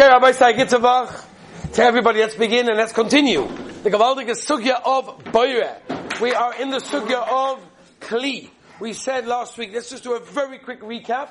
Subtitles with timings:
[0.00, 1.26] Okay, Rabbi Sai Gitzavach.
[1.74, 3.46] To everybody, let's begin and let's continue.
[3.82, 5.76] The Gavaldic Sugya of Boire.
[6.22, 7.62] We are in the Sugya of
[8.00, 8.48] Kli.
[8.80, 11.28] We said last week, let's just do a very quick recap.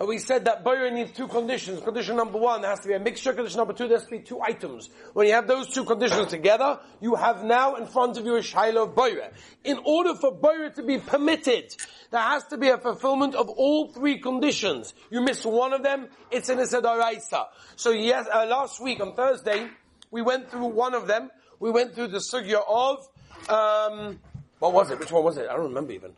[0.00, 1.82] And we said that Boyer needs two conditions.
[1.82, 3.34] Condition number one, there has to be a mixture.
[3.34, 4.88] Condition number two, there has to be two items.
[5.12, 8.42] When you have those two conditions together, you have now in front of you a
[8.42, 9.30] Shiloh of Boyer.
[9.62, 11.76] In order for Boyer to be permitted,
[12.10, 14.94] there has to be a fulfillment of all three conditions.
[15.10, 17.48] You miss one of them, it's an Isadaraisa.
[17.76, 19.68] So yes, uh, last week on Thursday,
[20.10, 21.30] we went through one of them.
[21.58, 23.06] We went through the Sugya of,
[23.50, 24.18] um,
[24.60, 24.98] what was it?
[24.98, 25.46] Which one was it?
[25.50, 26.12] I don't remember even.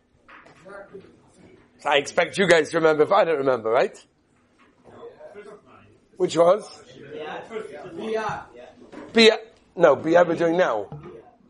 [1.85, 3.97] I expect you guys to remember if I don't remember, right?
[6.17, 6.83] Which was?
[9.13, 9.39] Bia.
[9.75, 10.89] No, Bia we're doing now.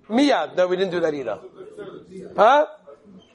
[0.08, 0.56] Miyad.
[0.56, 1.38] No, we didn't do that either.
[2.36, 2.66] Huh?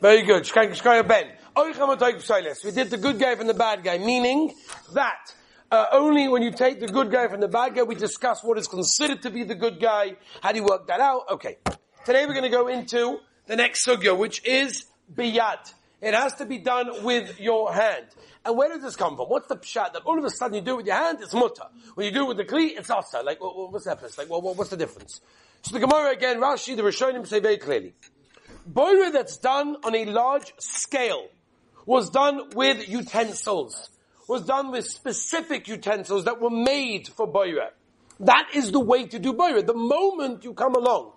[0.02, 0.44] Very good.
[0.44, 1.28] Shkaya Ben.
[1.55, 4.54] We did the good guy from the bad guy, meaning
[4.94, 5.34] that
[5.72, 8.58] uh, only when you take the good guy from the bad guy, we discuss what
[8.60, 10.16] is considered to be the good guy.
[10.41, 11.24] How do you work that out?
[11.32, 11.58] Okay.
[12.05, 15.74] Today we're going to go into the next sugya, which is biyad.
[16.01, 18.05] It has to be done with your hand.
[18.45, 19.27] And where does this come from?
[19.27, 21.34] What's the pshat that all of a sudden you do it with your hand, it's
[21.34, 21.63] mutter.
[21.95, 23.21] When you do it with the kli, it's asa.
[23.21, 24.18] Like, what's the difference?
[24.18, 25.21] Like, what's the difference?
[25.63, 27.93] So the Gemara again, Rashi, the Rishonim say very clearly.
[28.71, 31.27] Boira that's done on a large scale
[31.85, 33.90] was done with utensils.
[34.27, 37.70] Was done with specific utensils that were made for boira.
[38.20, 39.65] That is the way to do boira.
[39.65, 41.13] The moment you come along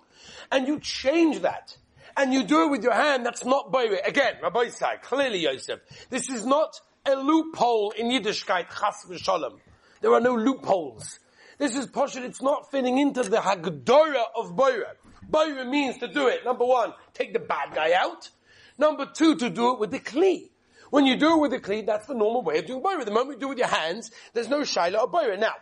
[0.51, 1.77] and you change that
[2.17, 4.05] and you do it with your hand, that's not Boire.
[4.05, 9.59] Again, Rabbi Isai, clearly Yosef, this is not a loophole in Yiddishkeit, chas v'shalom.
[10.01, 11.19] There are no loopholes.
[11.57, 14.95] This is poshut, it's not fitting into the Hagdora of Boire.
[15.29, 18.29] Boire means to do it, number one, take the bad guy out.
[18.77, 20.49] Number two, to do it with the Kli.
[20.89, 23.05] When you do it with the Kli, that's the normal way of doing Boire.
[23.05, 25.37] The moment you do it with your hands, there's no Shaila of Boire.
[25.37, 25.53] Now,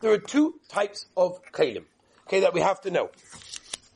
[0.00, 1.84] there are two types of Kalim,
[2.26, 3.10] okay, that we have to know.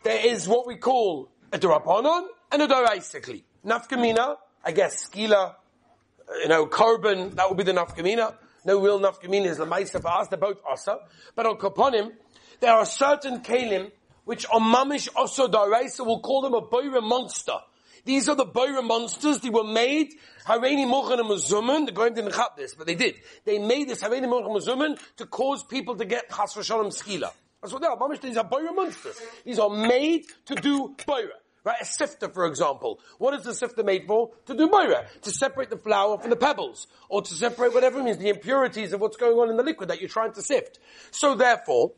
[0.02, 3.44] There is what we call a Durabonon and a Doraisically.
[3.64, 8.34] Nafkamina, I guess skila, uh, you know, carbon, that would be the nafkamina.
[8.64, 10.98] No real nafkamina is the Maisa for us, they're both Asa.
[11.36, 12.12] But on Kaponim,
[12.58, 13.92] there are certain Kalim
[14.24, 17.58] which on Mamish also Daraisa will call them a Boira monster.
[18.04, 20.12] These are the Boira monsters, they were made,
[20.46, 23.14] Hareini Mochan and Mazuman, the Goyim didn't have this, but they did.
[23.44, 27.30] They made this Hareini Mochan and to cause people to get Chas Shalom skila.
[27.62, 27.96] That's what they are.
[27.96, 29.20] Mamish, these are Boira monsters.
[29.44, 31.28] These are made to do Boira.
[31.64, 31.80] Right?
[31.80, 33.00] A sifter, for example.
[33.16, 34.32] What is the sifter made for?
[34.46, 35.06] To do moira.
[35.22, 36.86] To separate the flour from the pebbles.
[37.08, 40.00] Or to separate whatever means, the impurities of what's going on in the liquid that
[40.00, 40.78] you're trying to sift.
[41.10, 41.92] So therefore,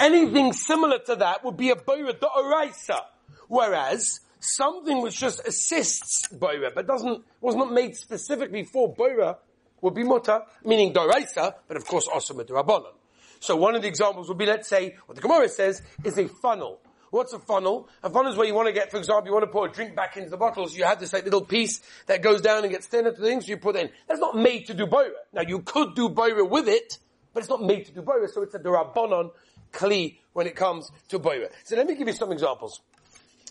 [0.00, 3.00] anything similar to that would be a boira da'oraisa.
[3.46, 9.36] Whereas, something which just assists boira, but doesn't, was not made specifically for boira,
[9.82, 12.92] would be muta, meaning doraisa, but of course also midrabanan.
[13.38, 16.28] So one of the examples would be, let's say, what the Gemara says is a
[16.28, 16.80] funnel
[17.12, 17.90] What's a funnel?
[18.02, 19.70] A funnel is where you want to get, for example, you want to pour a
[19.70, 20.74] drink back into the bottles.
[20.74, 23.44] You have this like little piece that goes down and gets thinner to the things.
[23.44, 23.90] So you put in.
[24.08, 25.10] That's not made to do boira.
[25.30, 26.96] Now you could do boira with it,
[27.34, 28.30] but it's not made to do boira.
[28.30, 29.30] So it's a durabonon
[29.72, 31.50] kli when it comes to boira.
[31.64, 32.80] So let me give you some examples.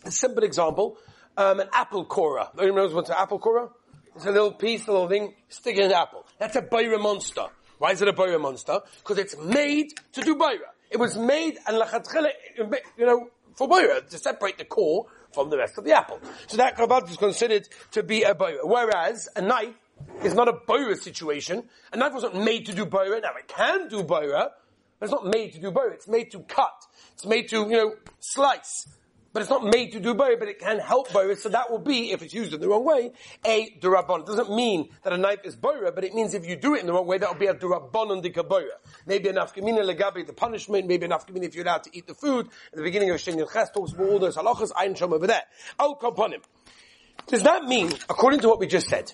[0.05, 0.97] A simple example,
[1.37, 2.49] um, an apple cora.
[2.57, 3.69] Anyone knows what's an apple cora?
[4.15, 6.25] It's a little piece, a little thing, stick in an apple.
[6.39, 7.45] That's a boira monster.
[7.77, 8.79] Why is it a boira monster?
[9.03, 10.71] Because it's made to do boira.
[10.89, 12.31] It was made and lachatchele,
[12.97, 16.19] you know, for boira, to separate the core from the rest of the apple.
[16.47, 18.59] So that kabbat is considered to be a boira.
[18.63, 19.75] Whereas a knife
[20.23, 21.63] is not a boira situation.
[21.93, 23.21] A knife wasn't made to do boira.
[23.21, 24.49] Now it can do boira,
[24.99, 25.93] but it's not made to do boira.
[25.93, 26.85] It's made to cut.
[27.13, 28.87] It's made to, you know, slice
[29.33, 31.79] but it's not made to do boris, but it can help boris, so that will
[31.79, 33.11] be, if it's used in the wrong way,
[33.45, 34.21] a durabon.
[34.21, 36.81] It doesn't mean that a knife is boira, but it means if you do it
[36.81, 38.75] in the wrong way, that will be a durabonon dikaboira.
[39.05, 42.13] Maybe an afkamina legabe, the punishment, maybe an afkamina if you're allowed to eat the
[42.13, 42.47] food.
[42.71, 45.43] At the beginning of Shinyan Ches talks about all those halachas, ein shom over there.
[45.79, 46.41] Al komponim.
[47.27, 49.11] Does that mean, according to what we just said,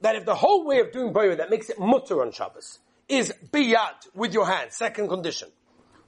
[0.00, 3.32] that if the whole way of doing boira that makes it mutter on Shabbos is
[3.52, 5.48] biyad with your hand, second condition,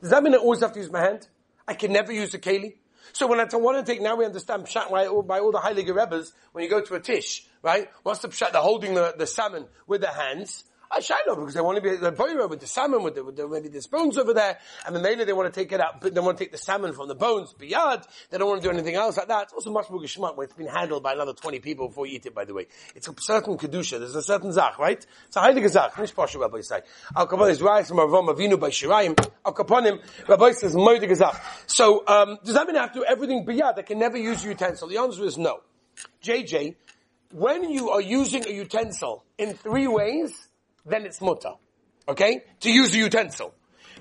[0.00, 1.28] does that mean I always have to use my hand?
[1.68, 2.74] I can never use a keli?
[3.12, 5.94] So when I want to take, now we understand pshat by, by all the Heilige
[5.94, 7.88] Rebbes, when you go to a tish, right?
[8.02, 8.52] What's the pshat?
[8.52, 10.64] They're holding the, the salmon with their hands.
[10.94, 13.36] I know because they want to be the boira with the salmon, with, the, with
[13.36, 16.00] the, maybe the bones over there, and then later they want to take it out,
[16.00, 18.68] but they want to take the salmon from the bones, biyad, they don't want to
[18.68, 19.44] do anything else like that.
[19.44, 22.16] It's also much more geshmak when it's been handled by another 20 people before you
[22.16, 22.66] eat it, by the way.
[22.94, 25.04] It's a certain kedusha, there's a certain zach, right?
[25.26, 26.80] It's a heilige zach, Mish Pasha Rabbi say.
[27.16, 31.42] Al Kapon is rise from Avom Avinu by Shirayim, Al Kaponim, Rabbi says, moidig zach.
[31.66, 33.78] So, um, does that mean I have to do everything biyad?
[33.78, 34.88] I can never use utensil?
[34.88, 35.60] The answer is no.
[36.22, 36.76] JJ,
[37.32, 40.48] when you are using a utensil in three ways,
[40.84, 41.54] then it's mutter.
[42.08, 42.42] Okay?
[42.60, 43.54] To use a utensil.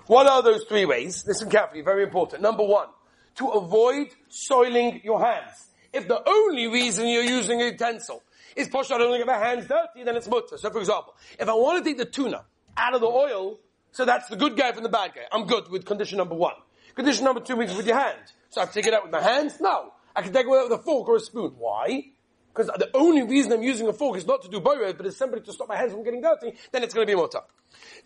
[0.07, 1.23] What are those three ways?
[1.27, 2.41] Listen carefully, very important.
[2.41, 2.87] Number one,
[3.35, 5.69] to avoid soiling your hands.
[5.93, 8.23] If the only reason you're using a utensil
[8.55, 10.57] is push out only get my hands dirty, then it's mutter.
[10.57, 12.45] So for example, if I want to take the tuna
[12.77, 13.59] out of the oil,
[13.91, 15.21] so that's the good guy from the bad guy.
[15.31, 16.55] I'm good with condition number one.
[16.95, 18.19] Condition number two means with your hand.
[18.49, 19.59] So I take it out with my hands?
[19.59, 19.93] No.
[20.15, 21.53] I can take it out with a fork or a spoon.
[21.57, 22.11] Why?
[22.53, 25.18] Because the only reason I'm using a fork is not to do boirer, but it's
[25.18, 27.39] simply to stop my hands from getting dirty, then it's going to be mutter.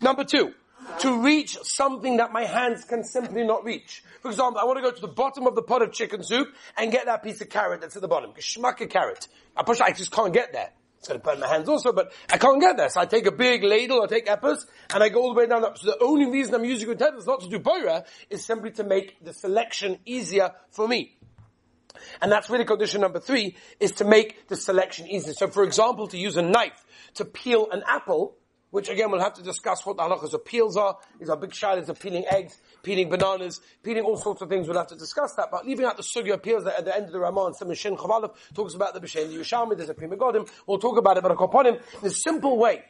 [0.00, 0.54] Number two,
[1.00, 4.02] to reach something that my hands can simply not reach.
[4.20, 6.48] For example, I want to go to the bottom of the pot of chicken soup
[6.76, 8.32] and get that piece of carrot that's at the bottom.
[8.32, 9.26] Geschmack a carrot.
[9.56, 10.70] I push, I just can't get there.
[10.98, 12.88] It's going to burn my hands also, but I can't get there.
[12.88, 15.46] So I take a big ladle I take apples and I go all the way
[15.46, 15.62] down.
[15.62, 15.72] There.
[15.76, 18.84] So the only reason I'm using a utensils not to do boira is simply to
[18.84, 21.16] make the selection easier for me.
[22.20, 25.34] And that's really condition number three, is to make the selection easier.
[25.34, 26.84] So for example, to use a knife
[27.14, 28.36] to peel an apple,
[28.70, 30.98] which again we'll have to discuss what the halachas of peels are.
[31.18, 34.68] These are big shilas of peeling eggs, peeling bananas, peeling all sorts of things.
[34.68, 35.48] We'll have to discuss that.
[35.50, 38.34] But leaving out the sugya peels at the end of the Ramah and Shin Chavalev
[38.54, 40.48] talks about the B'Shem Yerushalmi, there's a Pri Megadim.
[40.66, 41.32] We'll talk about it, but
[42.02, 42.82] a simple way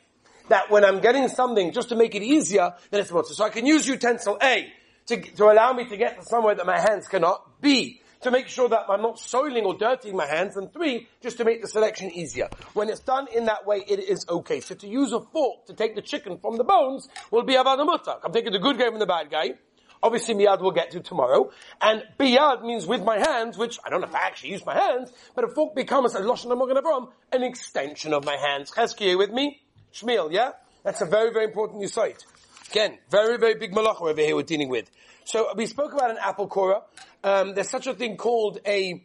[0.49, 3.35] that when I'm getting something, just to make it easier, then it's mutter.
[3.35, 4.73] So I can use utensil A
[5.07, 7.61] to, to allow me to get to somewhere that my hands cannot.
[7.61, 11.37] B, to make sure that I'm not soiling or dirtying my hands, and three, just
[11.39, 12.49] to make the selection easier.
[12.75, 14.61] When it's done in that way, it is okay.
[14.61, 17.63] So to use a fork to take the chicken from the bones will be the
[17.63, 18.21] mutak.
[18.25, 19.55] I'm taking the good guy from the bad guy.
[20.03, 21.51] Obviously, miyad we'll get to tomorrow.
[21.81, 24.75] And biyad means with my hands, which I don't know if I actually use my
[24.75, 28.71] hands, but a fork becomes a loshan Avram, an extension of my hands.
[28.71, 29.63] Chesky, with me?
[29.93, 30.53] Shmuel, yeah?
[30.85, 32.25] That's a very, very important new site.
[32.71, 34.91] Again, very, very big malacha over here we're dealing with.
[35.25, 36.83] So we spoke about an apple kora.
[37.23, 39.05] Um, there's such a thing called a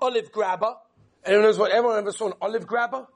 [0.00, 0.74] olive grabber.
[1.24, 1.70] Anyone knows what?
[1.70, 3.06] Everyone ever saw an olive grabber?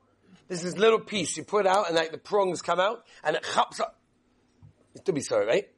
[0.49, 3.45] This is little piece you put out and like the prongs come out and it
[3.55, 3.99] chaps up.
[4.95, 5.69] It to be sorry, right?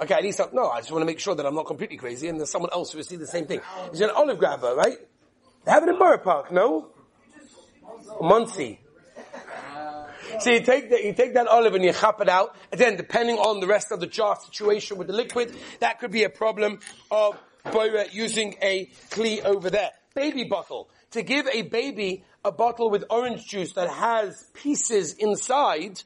[0.00, 1.96] Okay, at least I, no, I just want to make sure that I'm not completely
[1.96, 3.60] crazy and there's someone else who will see the same thing.
[3.86, 4.96] It's an olive grabber, right?
[5.64, 6.90] They have it in Borough Park, no?
[8.20, 8.80] Monsey.
[10.40, 12.56] So you take that, you take that olive and you chop it out.
[12.70, 16.24] Then depending on the rest of the jar situation with the liquid, that could be
[16.24, 16.80] a problem
[17.10, 19.90] of boira using a kli over there.
[20.14, 20.88] Baby bottle.
[21.12, 26.02] To give a baby a bottle with orange juice that has pieces inside,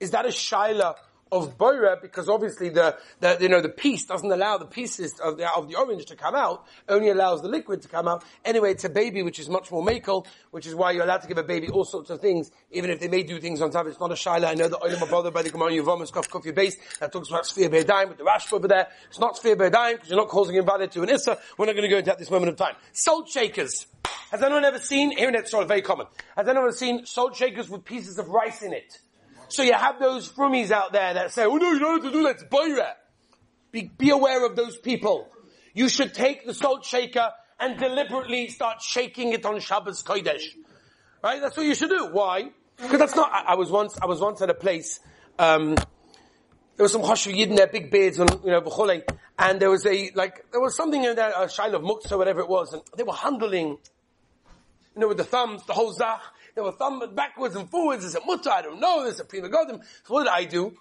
[0.00, 0.96] is that a shaila
[1.32, 5.36] of boira because obviously the, the, you know, the piece doesn't allow the pieces of
[5.36, 8.24] the, of the orange to come out, only allows the liquid to come out.
[8.44, 11.28] Anyway, it's a baby which is much more makel, which is why you're allowed to
[11.28, 13.86] give a baby all sorts of things, even if they may do things on top.
[13.86, 14.46] It's not a shaila.
[14.46, 17.46] I know that Olim bothered by the Gemara Yuvom Kof Kofi base that talks about
[17.46, 18.88] sphere be'edayim with the Rash over there.
[19.08, 21.38] It's not sphere be'edayim because you're not causing invalid to an Issa.
[21.58, 22.76] We're not going to go into that at this moment of time.
[22.92, 23.86] Salt shakers.
[24.30, 26.06] Has anyone ever seen, here in it's very common.
[26.36, 28.98] Has anyone ever seen salt shakers with pieces of rice in it?
[29.48, 32.16] So you have those frummies out there that say, oh no, you don't have to
[32.16, 32.92] do that, it's boira.
[33.72, 35.28] Be, be aware of those people.
[35.74, 40.42] You should take the salt shaker and deliberately start shaking it on Shabbos Kodesh.
[41.22, 41.40] Right?
[41.40, 42.08] That's what you should do.
[42.12, 42.50] Why?
[42.76, 45.00] Because that's not, I, I, was once, I was once at a place,
[45.38, 49.02] um, there was some Choshev Yid in their big beards and, you know, b'chole,
[49.38, 52.40] and there was a, like, there was something in there, a Shail of Muktzah whatever
[52.40, 53.78] it was, and they were handling, you
[54.96, 56.20] know, with the thumbs, the whole Zach,
[56.56, 58.02] they were thumbing backwards and forwards.
[58.02, 59.04] There's a mutter, I don't know.
[59.04, 59.82] There's a Pri Megadim.
[60.04, 60.74] So what did I do?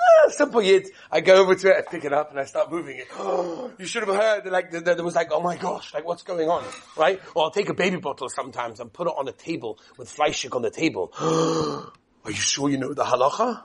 [0.00, 0.88] Ah, simple yid.
[1.12, 3.08] I go over to it, I pick it up, and I start moving it.
[3.78, 6.22] you should have heard, like, the, the, there was like, oh my gosh, like, what's
[6.22, 6.64] going on?
[6.96, 7.20] Right?
[7.34, 10.56] Or I'll take a baby bottle sometimes and put it on a table with fleishik
[10.56, 11.12] on the table.
[11.20, 13.62] Are you sure you know the halacha?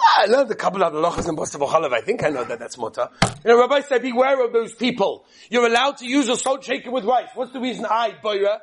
[0.00, 1.92] Ah, I learned a couple of halachas in Boston Chalav.
[1.92, 3.10] I think I know that that's mutter.
[3.44, 5.26] You know, Rabbi said, beware of those people.
[5.50, 7.28] You're allowed to use a salt shaker with rice.
[7.34, 8.60] What's the reason I, boya?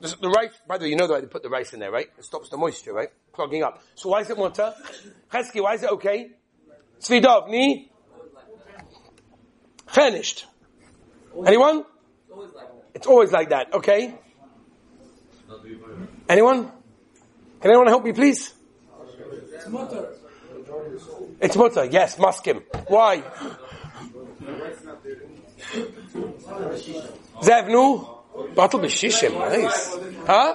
[0.00, 1.80] The, the, rice, by the way, you know the way they put the rice in
[1.80, 2.06] there, right?
[2.16, 3.08] It stops the moisture, right?
[3.32, 3.82] Clogging up.
[3.96, 4.72] So why is it mutter?
[5.32, 6.30] Chesky, why is it okay?
[7.00, 7.90] Svidov, ni?
[9.88, 10.46] Finished.
[11.44, 11.84] Anyone?
[12.94, 14.14] It's always like that, okay?
[16.28, 16.70] Anyone?
[17.60, 18.54] Can anyone help me, please?
[19.52, 20.14] It's mutter.
[21.40, 22.62] It's mutter, yes, muskim.
[22.86, 23.22] Why?
[27.42, 28.17] Zevnu?
[28.54, 29.96] Bottle b'shishim, nice.
[30.26, 30.54] Huh?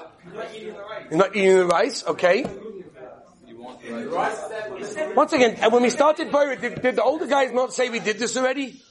[1.10, 2.04] You're not eating the rice?
[2.06, 2.46] Okay.
[5.16, 8.00] Once again, and when we started Boyer, did, did, the older guys not say we
[8.00, 8.82] did this already?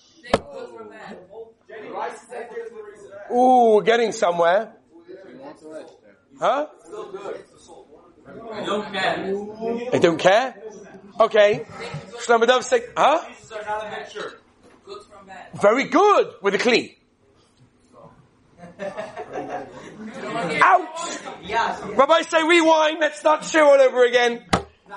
[3.33, 4.75] Ooh, we're getting somewhere.
[6.39, 6.67] Huh?
[8.53, 9.91] I don't care.
[9.93, 10.55] They don't care?
[11.19, 11.67] Okay.
[12.19, 13.25] Shlomo Dov say, huh?
[15.55, 16.95] Very good with the clean.
[21.95, 24.45] Rabbi say rewind, let's start share all over again.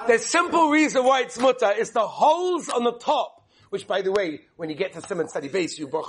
[0.07, 3.34] The simple reason why it's mutter is the holes on the top
[3.75, 6.05] which by the way, when you get to Simon study base, you you'll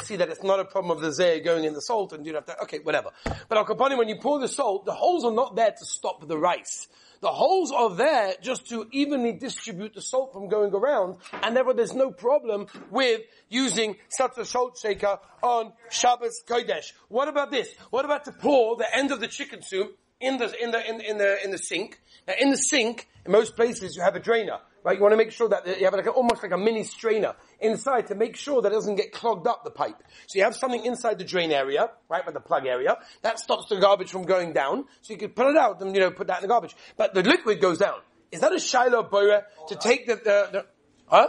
[0.00, 2.34] see that it's not a problem of the zay going in the salt and you
[2.34, 3.10] have to, okay, whatever.
[3.48, 6.36] But al when you pour the salt, the holes are not there to stop the
[6.36, 6.88] rice.
[7.20, 11.74] The holes are there just to evenly distribute the salt from going around, and therefore
[11.74, 16.92] there's no problem with using such a salt shaker on Shabbos Kodesh.
[17.06, 17.72] What about this?
[17.90, 21.00] What about to pour the end of the chicken soup in the, in the, in,
[21.02, 22.00] in the, in the sink?
[22.26, 24.58] Now in the sink, in most places you have a drainer.
[24.84, 24.96] Right?
[24.96, 27.34] You want to make sure that you have like a, almost like a mini strainer
[27.60, 30.02] inside to make sure that it doesn't get clogged up the pipe.
[30.28, 33.68] So you have something inside the drain area, right, by the plug area, that stops
[33.68, 34.84] the garbage from going down.
[35.02, 36.74] So you could put it out and, you know, put that in the garbage.
[36.96, 37.98] But the liquid goes down.
[38.30, 40.66] Is that a Shiloh Boyer to take the, the, the
[41.06, 41.28] huh?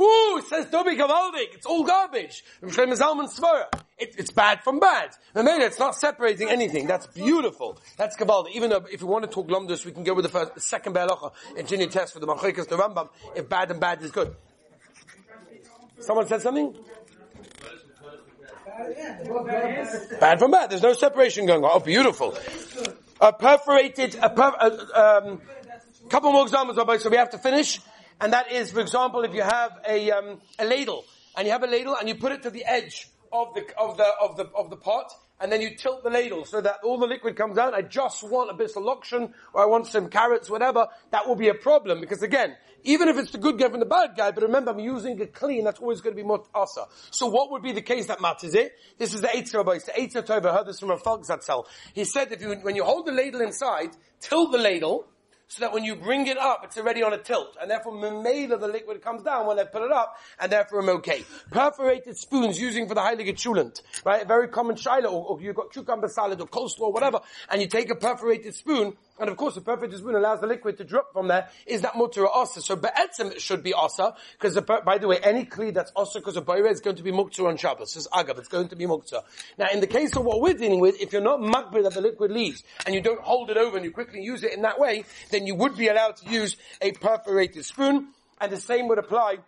[0.00, 1.54] Ooh, it says Dobi Gavaldik.
[1.54, 2.42] It's all garbage.
[2.62, 5.10] It, it's bad from bad.
[5.34, 6.86] And then it's not separating anything.
[6.86, 7.78] That's beautiful.
[7.98, 8.52] That's Gavaldik.
[8.52, 10.60] Even though if we want to talk Lomdus, we can go with the first, the
[10.60, 14.00] second Biur Halacha in junior test for the Machikas, the Rambam, if bad and bad
[14.02, 14.34] is good.
[16.00, 16.74] Someone said something?
[20.18, 20.70] Bad from bad.
[20.70, 21.70] There's no separation going on.
[21.74, 22.34] Oh, beautiful.
[23.20, 25.42] A perforated, a per, um,
[26.08, 27.80] couple more examples, so we have to finish.
[28.20, 31.04] And that is, for example, if you have a, um, a ladle,
[31.36, 33.96] and you have a ladle and you put it to the edge of the, of
[33.96, 36.98] the, of the, of the pot, and then you tilt the ladle so that all
[36.98, 37.72] the liquid comes out.
[37.72, 40.88] I just want a bit of loction, or I want some carrots, whatever.
[41.12, 43.86] That will be a problem, because again, even if it's the good guy from the
[43.86, 46.86] bad guy, but remember, I'm using a clean, that's always going to be more asa.
[47.10, 48.72] So what would be the case that matters it?
[48.98, 51.64] This is the Eitzer Rabbi, the Eitzer Tov, I heard this from a Falkzatzel.
[51.94, 55.06] He said if you, when you hold the ladle inside, tilt the ladle,
[55.50, 58.58] so that when you bring it up, it's already on a tilt, and therefore memela
[58.58, 61.24] the liquid comes down when I put it up, and therefore I'm okay.
[61.50, 64.22] Perforated spoons using for the heilige chulant, right?
[64.22, 67.66] A very common shiloh, or, or you've got cucumber salad or coleslaw, whatever, and you
[67.66, 71.12] take a perforated spoon, and of course, the perfect spoon allows the liquid to drop
[71.12, 71.48] from there.
[71.66, 72.62] Is that mutter or asa?
[72.62, 76.46] So be'etzim should be asa, because by the way, any kli that's asa because of
[76.46, 77.96] bayre is going to be muktzah on Shabbos.
[77.96, 79.22] It's agav, it's going to be muktzah.
[79.58, 82.00] Now, in the case of what we're dealing with, if you're not makbid that the
[82.00, 84.80] liquid leaves, and you don't hold it over and you quickly use it in that
[84.80, 88.08] way, then you would be allowed to use a perforated spoon,
[88.40, 89.38] and the same would apply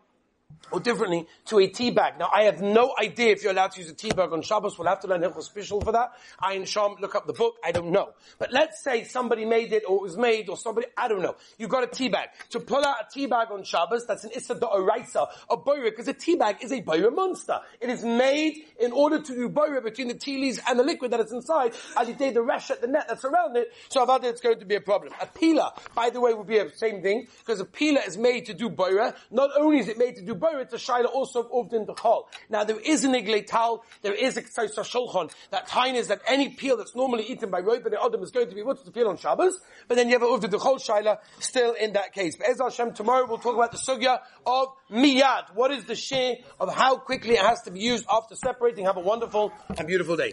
[0.70, 2.18] or differently, to a tea bag.
[2.18, 4.78] Now, I have no idea if you're allowed to use a tea bag on Shabbos.
[4.78, 6.12] We'll have to learn Hilchos special for that.
[6.40, 7.56] I and Sham look up the book.
[7.64, 8.10] I don't know.
[8.38, 11.36] But let's say somebody made it, or it was made, or somebody, I don't know.
[11.58, 12.30] You've got a tea bag.
[12.50, 16.08] To pull out a tea bag on Shabbos, that's an Issa Da'oraisa, a boira, because
[16.08, 17.60] a tea bag is a boira monster.
[17.80, 21.10] It is made in order to do boira between the tea leaves and the liquid
[21.10, 23.72] that is inside, as you did the resh at the net that's around it.
[23.88, 25.12] So Avada, it's going to be a problem.
[25.20, 28.46] A peeler, by the way, would be the same thing, because a peeler is made
[28.46, 29.14] to do boira.
[29.30, 32.24] Not only is it made to do boira, it's a shaila also of Uvdin Dechol.
[32.50, 36.50] Now there is an Igleital, there is a Ktsaisa Shulchan, that time is that any
[36.50, 39.08] peel that's normally eaten by Roy the Adam is going to be what's the peel
[39.08, 39.58] on Shabbos,
[39.88, 42.36] but then you have a Uvdin Dechol Shaila still in that case.
[42.36, 45.54] But Ezra Hashem, tomorrow we'll talk about the Sugya of Miyad.
[45.54, 48.84] What is the share of how quickly it has to be used after separating?
[48.84, 50.30] Have a wonderful and beautiful day.